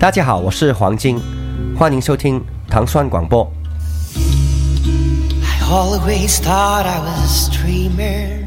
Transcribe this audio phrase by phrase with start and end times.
[0.00, 1.20] 大家好，我是黄金，
[1.76, 3.46] 欢迎收听糖蒜广播。
[5.44, 8.40] I always thought I was a dreamer.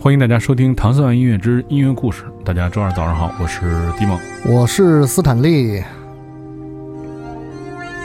[0.00, 2.24] 欢迎大家收听《唐蒜音乐之音乐故事》。
[2.42, 4.18] 大家周二早上好，我是迪梦。
[4.46, 5.80] 我是斯坦利，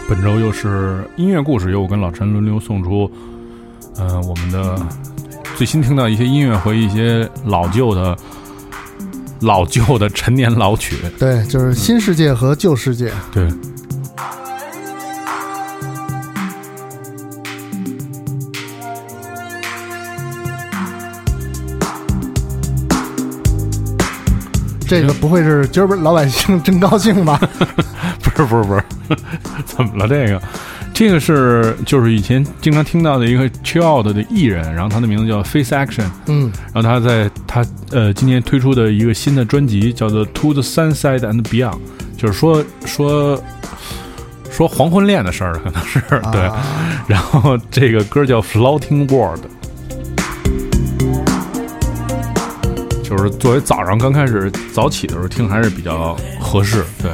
[0.08, 3.10] 本周又是音乐故事，由我跟老陈轮流送出，
[3.98, 4.76] 呃，我们的
[5.64, 8.14] 最新听到一些音乐和一些老旧的、
[9.40, 10.98] 老旧的陈年老曲。
[11.18, 13.10] 对，就是新世界和旧世界。
[13.32, 13.48] 对，
[24.86, 27.40] 这个不会是今儿不是老百姓真高兴吧？
[28.22, 28.84] 不是不是不是，
[29.66, 30.10] 怎么了？
[30.10, 30.42] 这个，
[30.94, 41.74] 这个是就是以前经常听到的一个 chill out 的艺人，然后他的名字叫 Face Action，嗯，然后他在他呃今年推出的一个新的专辑叫做《To the Sunset and Beyond》，
[42.16, 43.44] 就是说说
[44.52, 46.00] 说黄昏恋的事儿，可能是
[46.32, 46.42] 对。
[46.42, 46.64] 啊
[47.08, 49.42] 然后这个歌叫《Floating World》，
[53.04, 57.12] 就是作为早上刚开始早起的时候听还是比较合适，对。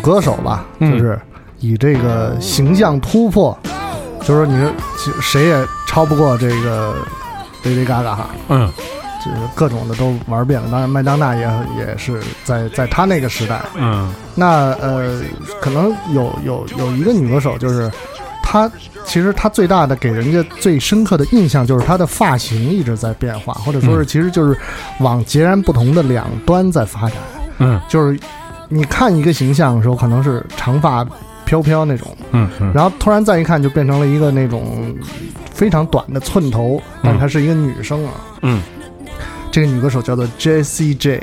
[0.00, 1.18] 歌手吧，嗯就是
[1.58, 3.56] 以这个形象突破，
[4.20, 4.72] 就是说你说
[5.20, 6.94] 谁也超不过这个
[7.64, 8.70] Lady Gaga 哈，嗯
[9.22, 10.70] 就是各种的都玩遍了。
[10.70, 11.42] 当然，麦当娜也
[11.78, 13.60] 也是在在她那个时代。
[13.76, 15.20] 嗯那呃，
[15.60, 17.90] 可能有有有一个女歌手，就是
[18.42, 18.70] 她，
[19.04, 24.58] 其实她最大的给人家最深刻的印象就是她的发型一直在变化，或者说是嗯其实就是
[25.00, 27.12] 往截然不同的两端在发展。
[27.58, 28.18] 嗯就是
[28.72, 31.04] 你看一个形象的时候，可能是长发
[31.44, 34.96] 飘飘那种，嗯嗯，然后突然再一看就变成了一个那种
[35.52, 38.12] 非常短的寸头，但她是一个女生啊。
[38.42, 38.62] 嗯，
[39.50, 41.20] 这个女歌手叫做 Jessie J。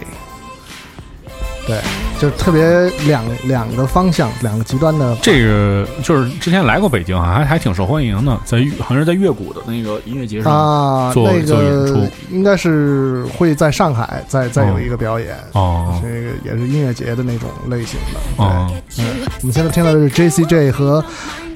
[1.65, 1.79] 对，
[2.19, 5.15] 就特别两两个方向，两个极端的。
[5.21, 10.51] 这个就是之前来过北京啊，还还挺受欢迎的，在好像是在乐谷的那个音乐节上。
[10.51, 18.43] 啊，做那做演个出应该是会在上海再再有一个表演，哦这个也是音乐节的那种类型的。
[18.43, 19.05] 哦，嗯，
[19.41, 21.03] 我们现在听到的是 J C J 和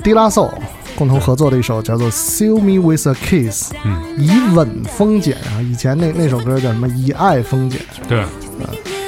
[0.04, 0.52] D La Soul
[0.96, 6.88] 共同合作的一首叫做《Seal Me with a Kiss》，嗯，以吻封缄啊，以前那那首歌叫什么？
[6.90, 7.80] 以爱封缄。
[8.08, 8.20] 对。
[8.20, 9.01] ain't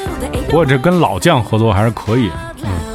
[0.54, 2.30] 不过这跟老将合作还是可以。
[2.64, 2.93] 嗯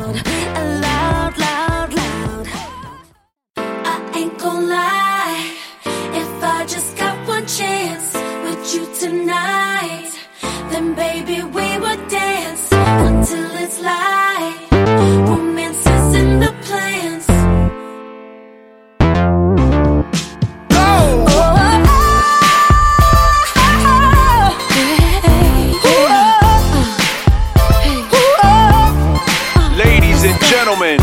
[30.69, 30.99] gentlemen,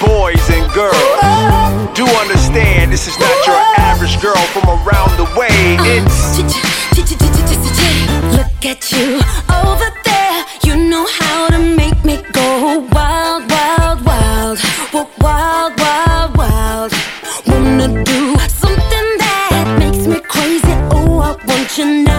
[0.00, 5.78] boys and girls, do understand this is not your average girl from around the way.
[5.86, 6.38] It's
[8.36, 9.20] Look at you
[9.62, 10.44] over there.
[10.64, 14.58] You know how to make me go wild, wild, wild.
[14.92, 16.92] Wild, wild, wild.
[17.46, 20.74] Wanna do something that makes me crazy.
[20.90, 22.09] Oh, I want you now,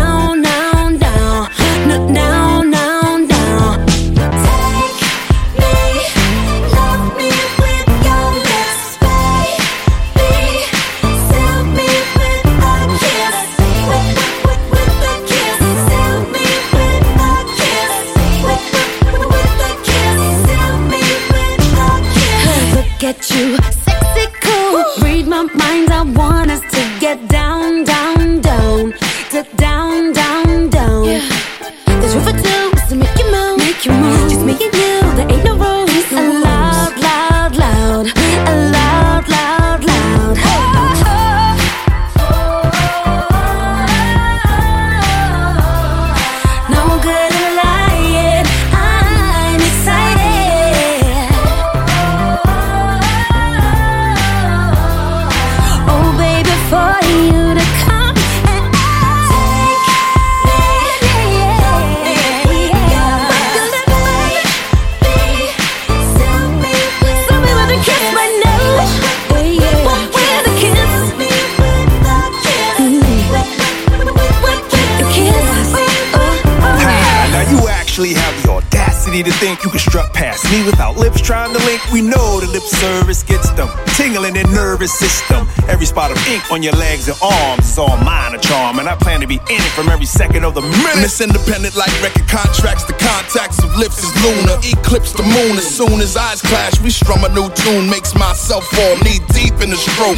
[79.22, 81.82] audacity to think you can strut past me without lips trying to link.
[81.92, 85.48] We know the lip service gets them tingling their nervous system.
[85.68, 88.88] Every spot of ink on your legs and arms is all mine a charm, and
[88.88, 91.02] I plan to be in it from every second of the minute.
[91.02, 92.84] Miss Independent like record contracts.
[92.84, 94.58] The contacts of lips is lunar.
[94.64, 96.80] Eclipse the moon as soon as eyes clash.
[96.82, 97.90] We strum a new tune.
[97.90, 100.18] Makes myself fall knee deep in the stroke.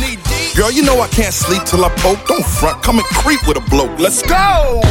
[0.55, 2.25] Girl, you know I can't sleep till I poke.
[2.27, 4.00] Don't front, come and creep with a bloke.
[4.00, 4.81] Let's go.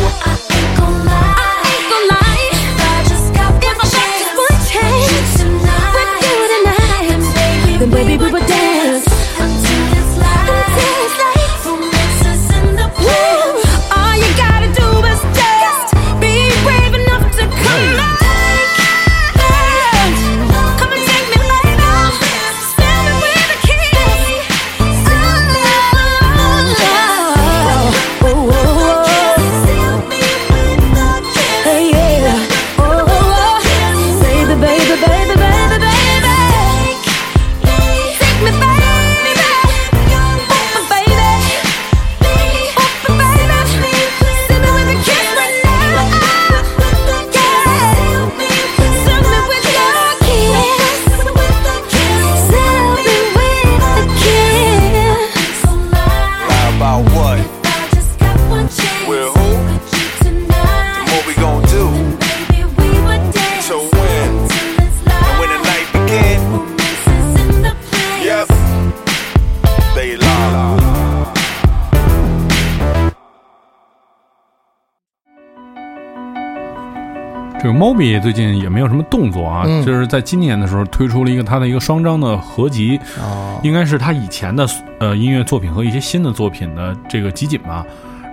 [77.72, 84.66] 个 Moby 最近也没有什么动作啊，嗯就是在今年的时候推出了一个他的一个双张的合集，哦，应该是他以前的
[84.98, 87.84] 呃音乐作品和一些新的作品的这个集锦吧。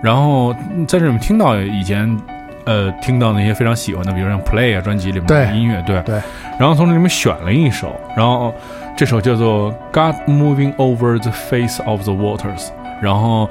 [0.01, 2.19] 然后嗯在这里面听到以前
[2.65, 6.21] 呃听到那些非常喜欢的，比如像 Play 啊专辑里面的对音乐，对对。
[6.59, 8.53] 然后从这里面选了一首，然后
[8.95, 12.67] 这首叫做《God Moving Over the Face of the Waters》，
[13.01, 13.49] 然后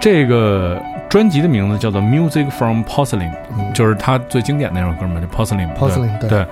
[0.00, 3.30] 这个专辑的名字叫做《Music from Porcelain》，
[3.72, 5.88] 就是他最经典的那首歌嘛，就 Porcelain 对。
[5.88, 6.46] Porcelain，对对。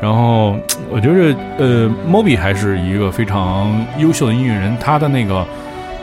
[0.00, 0.56] 然后
[0.90, 5.46] 我觉得呃，Moby 还是一个非常优秀的音乐人，他的那个。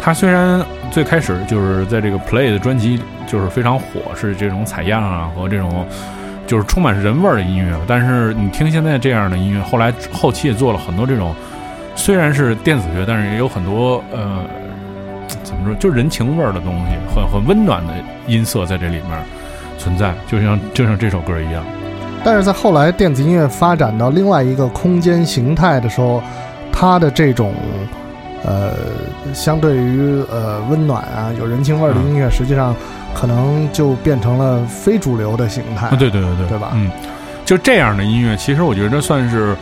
[0.01, 5.85] 他虽然最开始就是在这个 Play 的专辑就是非常火，是这种采样啊和这种
[6.47, 11.35] 就是充满人味儿的音乐，但是你听现在这样的音乐，后来后期也做了很多这种
[11.95, 14.45] 虽然是电子乐，但是也有很多呃
[15.49, 17.93] 怎么说，就是人情味儿的东西，很很温暖的
[18.27, 19.23] 音色在这里面
[19.79, 21.63] 存在，就像就像这首歌一样。
[22.23, 26.21] 但是在后来电子音乐发展到另外一个空间形态的时候，
[26.71, 27.53] 它的这种
[28.43, 28.73] 呃，
[29.33, 32.75] 相对于呃温暖啊、有人情味儿的音乐，实际上
[33.15, 35.87] 可能就变成了非主流的形态。
[35.87, 36.91] 啊，对对对对，对吧嗯，
[37.43, 39.55] 就这样的音乐，其实我觉得算是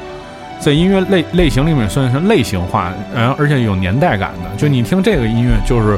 [0.59, 4.49] 在音乐类类型里面算是类型化，然后而且有年代感的。
[4.57, 5.97] 就你听这个音乐，就是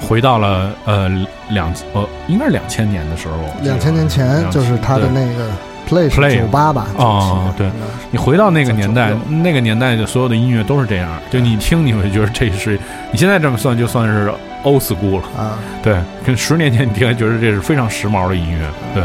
[0.00, 1.08] 回到了呃
[1.50, 5.50] 两呃应该是两千年的时候，两千年前就是他的那个
[5.88, 6.86] Play 是 Play 九八吧？
[6.96, 7.66] 哦对
[8.10, 12.78] 你回到那个年代，那个年代的所有的音乐都是这样，就你听你会觉得这是
[13.10, 14.30] 你现在这么算就算是
[14.64, 19.02] old school 了，啊，对，跟十年前你听还觉得这是非常时髦的音乐，对。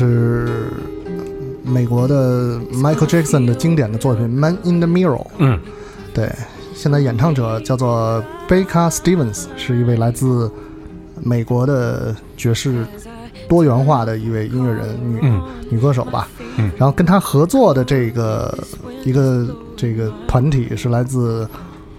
[0.00, 0.48] 这是
[1.62, 5.18] 美国的 Michael Jackson 的经典的作品《Man in the Mirror》。
[5.36, 5.60] 嗯，
[6.14, 6.32] 对，
[6.74, 10.50] 现在演唱者叫做 Becca Stevens，是一位来自
[11.22, 12.86] 美国的爵士
[13.46, 16.26] 多元化的一位音乐人，女、嗯女歌手吧。
[16.56, 18.58] 嗯然后跟她合作的这个
[19.04, 21.46] 一个这个团体是来自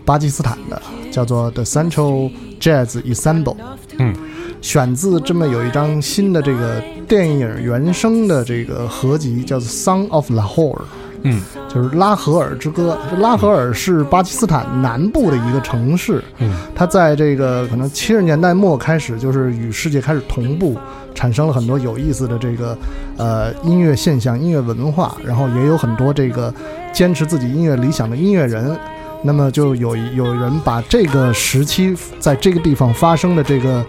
[0.04, 3.58] 巴基斯坦的，叫做 The Central Jazz Ensemble。
[4.00, 4.16] 嗯，
[4.62, 10.76] 选自这么有一张新的这个电影原声的这个合集，叫做《Song of Lahore》。
[11.24, 12.98] 嗯就是拉合尔之歌。
[13.20, 20.76] 拉合尔是巴基斯坦南部的一个城市，嗯，它在这个可能七十年代末开始，就是与世界开始同步，
[21.14, 22.76] 产生了很多有意思的这个
[23.18, 26.52] 呃音乐现象、音乐文化，然后也有很多这个
[26.92, 28.76] 坚持自己音乐理想的音乐人。
[29.24, 33.86] 那么就有有人把这个时期在这个地方发生的这个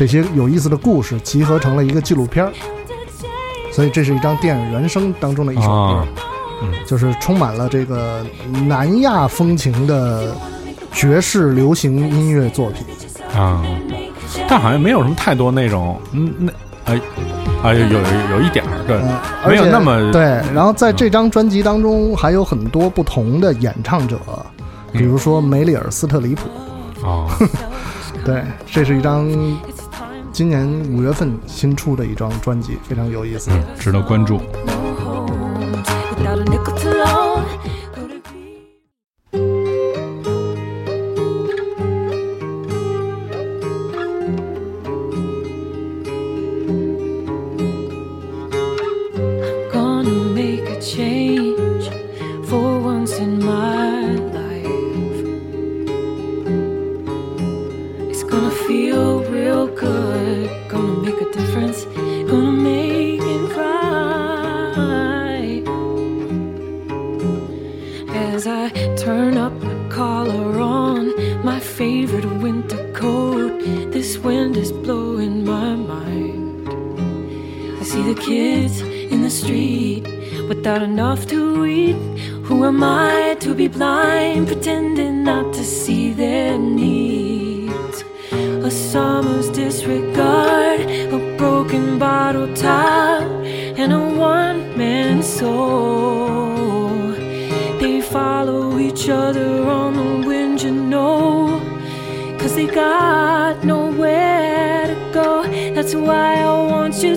[0.00, 2.52] 这些有意思的故事集合成了一个纪录片儿，
[3.70, 5.68] 所以这是一张电影原声当中的一首歌。
[5.68, 6.08] 啊，
[6.86, 8.24] 就是充满了这个
[8.66, 10.34] 南亚风情的
[10.90, 12.86] 爵士流行音乐作品。
[13.38, 13.62] 啊，
[14.48, 16.52] 但好像没有什么太多那种，嗯，那
[16.86, 17.00] 哎
[17.62, 20.22] 哎有有有一点儿，对，嗯，没有那么对。
[20.54, 24.18] 然后在这张专辑当中还有很多不同的演唱者，
[24.94, 26.48] 比如说梅里尔·斯特里普。
[27.06, 27.28] 哦，
[28.24, 29.30] 对，这是一张
[30.40, 33.50] 今年五月份新出的一张专辑，非常有意思。
[33.50, 34.40] 嗯，值得关注。
[105.80, 107.16] That's why I want you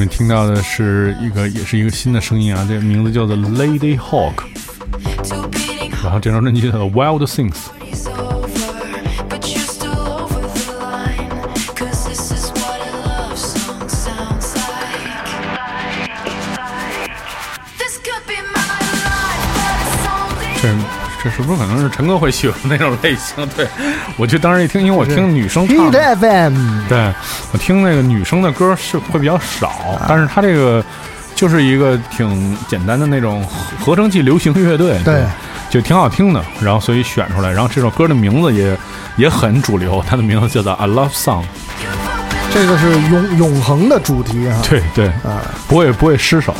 [0.00, 4.32] 们听到的是一个，也是一个新的声音啊，这个名字叫做 Lady Hawk，
[6.02, 7.54] 然后这张专辑叫做 Wild Things。
[21.40, 23.46] 是不是可能是陈哥会喜欢那种类型？
[23.56, 23.66] 对
[24.16, 27.12] 我就当时一听，因为我听女生唱的，FM，对
[27.52, 30.84] 我听那个女生的歌是会比较少，但是她这个
[31.34, 33.44] 就是一个挺简单的那种
[33.80, 35.24] 合成器流行乐队，对，
[35.70, 38.76] 就挺好听的，然后所以选出来，然后这首歌的名字也
[39.16, 41.42] 也很主流，它的名字叫做《A Love Song》，
[42.52, 44.60] 这个是永永恒的主题啊。
[44.68, 46.54] 对对，啊，不会不会失手。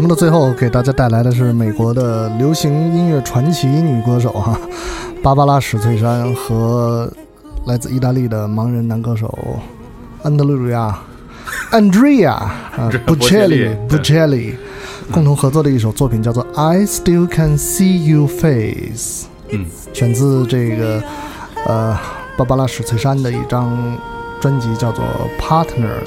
[0.00, 4.58] 节目的最后，给大家带来的是美国的流行音乐传奇女歌手哈，
[5.22, 7.06] 芭芭拉史翠珊和
[7.66, 9.30] 来自意大利的盲人男歌手
[10.22, 10.98] 安德鲁亚
[11.70, 14.54] Andrea 啊波切利 Bocelli 对 Bocelli
[15.12, 21.02] 共同合作的一首作品叫做《I Still Can See You Face》，嗯，选自这个
[21.66, 21.94] 呃
[22.38, 23.76] 芭芭拉史翠珊的一张
[24.40, 25.04] 专辑叫做
[25.38, 26.06] 《Partners》。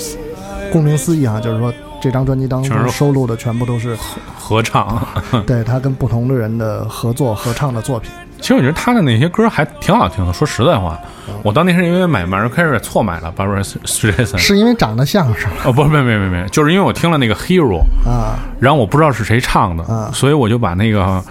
[0.72, 1.72] 顾名思义啊，就是说
[2.04, 3.98] 这张专辑当中收录的全部都是
[4.38, 5.02] 合唱，
[5.48, 8.12] 对他跟不同的人的合作合唱的作品。
[8.42, 10.34] 其实我觉得他的那些歌还挺好听的。
[10.34, 11.00] 说实在话，
[11.44, 15.54] 我当年是因为买 Mariah Carey 错买了 Barbara Streisand，是因为长得像是吗？
[15.64, 21.24] 哦，不是，没没没没，就是因为我听了那个 Hero，啊，然后我不知道是谁唱的，啊所以我就把那个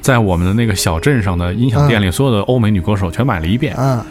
[0.00, 3.72] 在我们的那个小镇上的音响店里所有的欧美女歌手全买了一遍。
[3.78, 4.02] 嗯，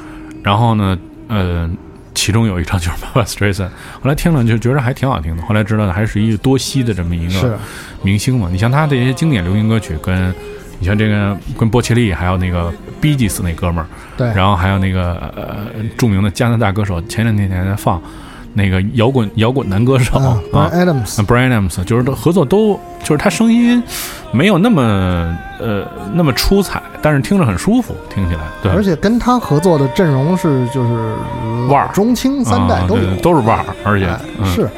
[0.41, 0.97] 然后呢，
[1.27, 1.69] 呃，
[2.15, 3.69] 其中有一张就是 Barbara Streisand，
[4.01, 5.43] 后来听了就觉得还挺好听的。
[5.43, 7.59] 后来知道还是一个多西的这么一个
[8.01, 8.47] 明星嘛。
[8.51, 10.33] 你像他这些经典流行歌曲，跟
[10.79, 18.01] 你像这个跟波切利，还有那个 Gees 那哥们儿，对，然后还有那个呃著名的加拿大歌手，前两天还在放
[18.57, 23.83] 那个摇滚摇滚男歌手啊 Adams，啊 Brian Adams 就是合作都就是他声音
[24.31, 31.15] 没有那么呃那么出彩，但是听着很舒服，听起来对，而且跟他合作的阵容是就是
[31.69, 31.89] 腕儿。
[31.93, 34.69] 中青三代啊都有，对都是腕儿，而且、哎嗯、是，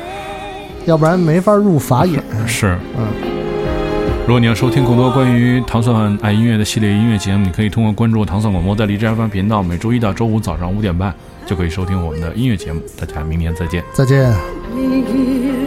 [0.85, 2.21] 要不然没法入法眼。
[2.47, 2.77] 是。
[2.97, 3.05] 嗯。
[4.25, 11.13] 如果你要收听更多关于糖蒜爱音乐的系列音乐节目，你可以通过关注糖蒜广播在荔枝 FM 频道，每周一到周五早上五点半
[11.47, 12.81] 就可以收听我们的音乐节目。
[12.99, 13.83] 大家明年再见。
[13.93, 15.66] 再见。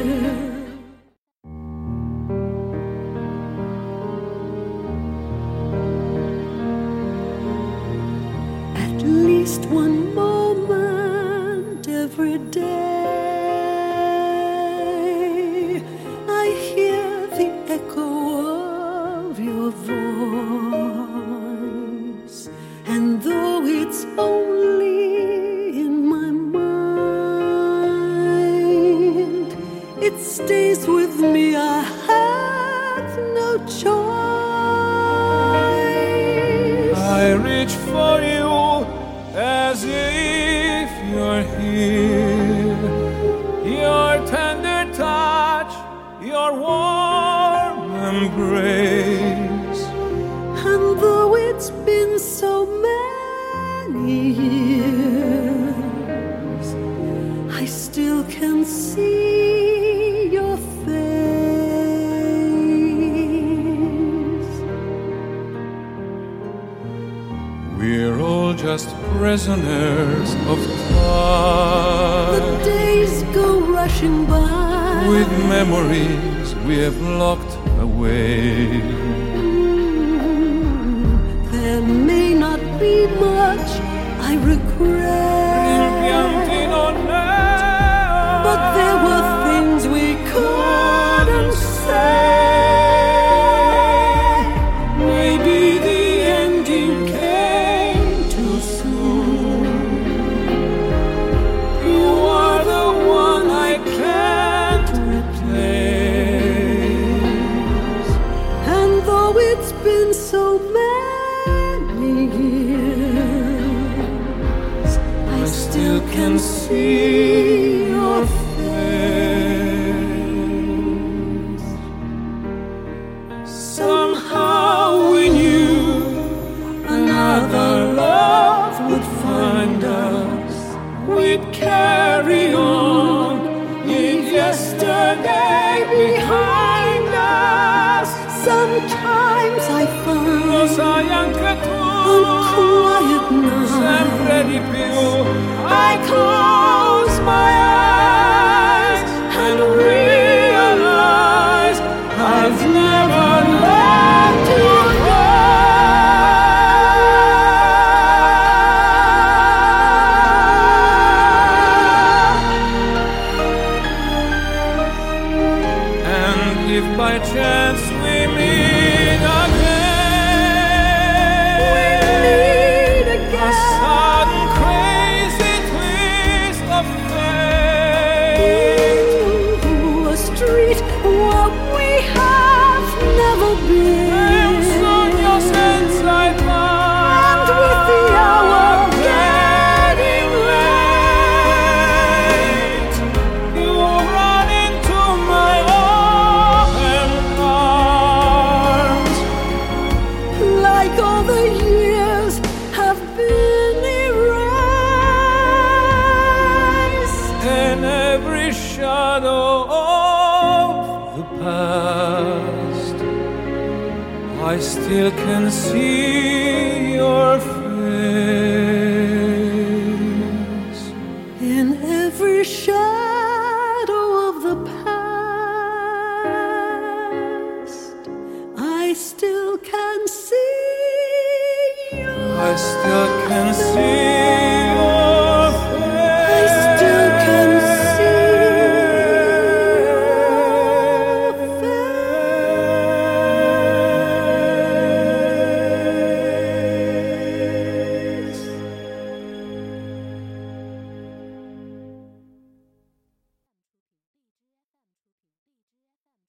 [48.51, 49.85] Embrace.
[50.65, 55.87] And though it's been so many years,
[57.55, 61.01] I still can see your face.
[67.79, 70.59] We're all just prisoners of
[70.91, 72.41] time.
[72.41, 75.07] The days go rushing by.
[75.09, 78.81] With memories we have locked away.
[81.53, 83.71] There may not be much
[84.21, 85.40] I regret.